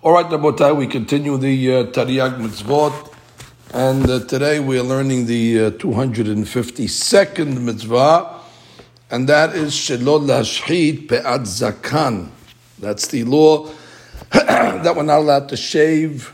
[0.00, 3.12] All right, Rabotai, we continue the uh, Tariag Mitzvot,
[3.74, 8.38] and uh, today we are learning the uh, 252nd Mitzvah,
[9.10, 12.28] and that is Shelol Lashchit Pe'at Zakan.
[12.78, 13.72] That's the law
[14.30, 16.32] that we're not allowed to shave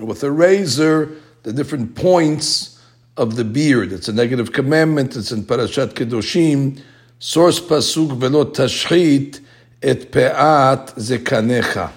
[0.00, 2.82] with a razor the different points
[3.16, 3.92] of the beard.
[3.92, 6.82] It's a negative commandment, it's in Parashat Kedoshim,
[7.20, 9.38] source Pasuk Velo Tashchit
[9.80, 11.92] Et Pe'at Zekanecha.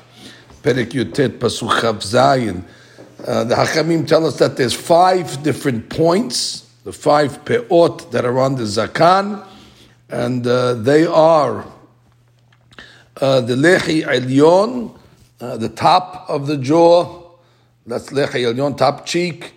[0.61, 2.63] Perek Yutet Pasuk Chaf Zayin.
[3.17, 8.55] The Hakamim tell us that there's five different points, the five peot that are on
[8.55, 9.45] the zakan,
[10.09, 11.65] and uh, they are
[13.19, 14.97] uh, the lechi elyon,
[15.41, 17.23] uh, the top of the jaw,
[17.85, 19.53] that's lechi elyon, top cheek,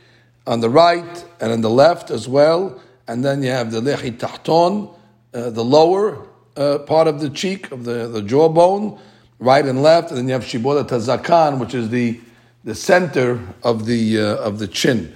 [0.46, 4.16] on the right and on the left as well, and then you have the lechi
[4.18, 4.92] tahton,
[5.34, 8.98] uh, the lower uh, part of the cheek of the, the jawbone,
[9.40, 12.20] right and left, and then you have shibolet hazakan, which is the
[12.62, 15.12] the center of the uh, of the chin.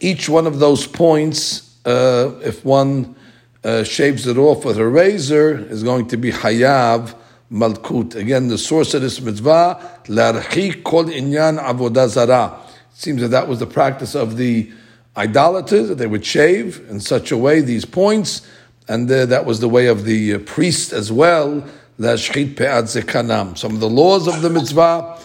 [0.00, 3.14] Each one of those points, uh, if one
[3.62, 7.14] uh, shaves it off with a razor, is going to be hayav
[7.50, 8.16] malkut.
[8.16, 12.58] Again, the source of this mitzvah, larchi kol inyan avodah zara.
[12.92, 14.70] It seems that that was the practice of the
[15.16, 18.46] idolaters that they would shave in such a way these points,
[18.88, 21.64] and uh, that was the way of the uh, priest as well
[22.00, 23.58] Lashchit pe'at zekanam.
[23.58, 25.18] Some of the laws of the mitzvah,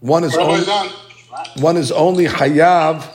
[0.00, 0.64] one is only,
[1.58, 3.06] one is only hayav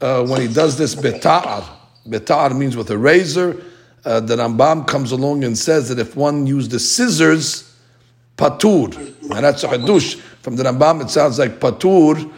[0.00, 1.62] uh, when he does this beta'ar.
[2.08, 3.62] Beta'ar means with a razor.
[4.02, 7.76] Uh, the Rambam comes along and says that if one used the scissors,
[8.38, 10.16] patur, and that's a hadush.
[10.40, 12.32] From the Rambam, it sounds like patur,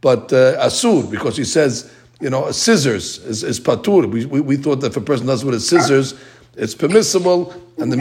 [0.00, 4.10] but uh, asur, because he says, you know, scissors is, is patur.
[4.10, 6.14] We, we, we thought that if a person does with his scissors,
[6.56, 7.96] it's permissible, and the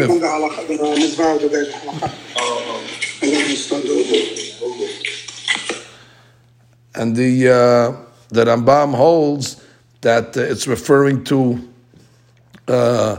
[6.95, 7.95] and the uh,
[8.29, 9.63] the Rambam holds
[10.01, 11.69] that uh, it's referring to
[12.67, 13.17] uh,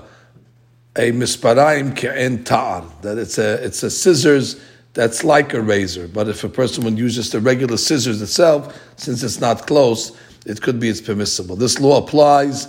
[0.96, 4.60] a misparaim ke'en ta'ar, that it's a it's a scissors
[4.94, 8.78] that's like a razor, but if a person would use just the regular scissors itself,
[8.96, 10.12] since it's not close,
[10.44, 11.56] it could be it's permissible.
[11.56, 12.68] This law applies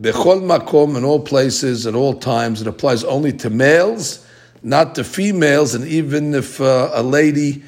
[0.00, 2.60] Bechol makom in all places at all times.
[2.60, 4.26] It applies only to males,
[4.62, 5.74] not to females.
[5.74, 7.62] And even if uh, a lady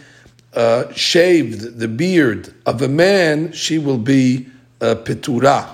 [0.54, 4.48] uh, shaved the beard of a man, she will be
[4.80, 5.72] uh, petura.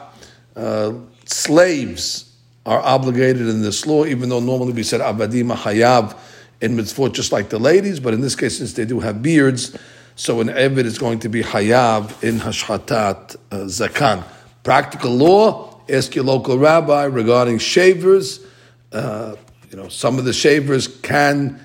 [0.54, 0.92] Uh,
[1.24, 2.30] slaves
[2.66, 6.16] are obligated in this law, even though normally we said avadim hayav
[6.60, 7.98] in mitzvot, just like the ladies.
[7.98, 9.76] But in this case, since they do have beards,
[10.16, 14.22] so an eved is going to be hayav in hashchatat uh, zakan.
[14.62, 18.44] Practical law ask your local rabbi regarding shavers.
[18.92, 19.36] Uh,
[19.70, 21.60] you know, some of the shavers can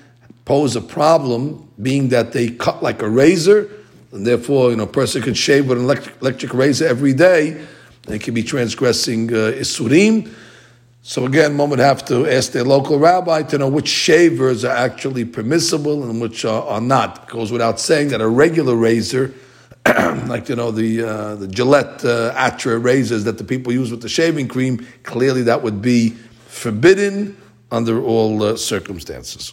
[0.45, 3.69] pose a problem, being that they cut like a razor,
[4.11, 7.61] and therefore, you know, a person can shave with an electric, electric razor every day.
[8.03, 10.33] They can be transgressing uh, isurim.
[11.01, 14.75] So again, one would have to ask their local rabbi to know which shavers are
[14.75, 17.23] actually permissible and which are, are not.
[17.23, 19.33] It goes without saying that a regular razor
[20.27, 24.01] like you know the uh, the Gillette uh, Atra razors that the people use with
[24.01, 24.85] the shaving cream.
[25.03, 26.09] Clearly, that would be
[26.47, 27.37] forbidden
[27.71, 29.43] under all uh, circumstances.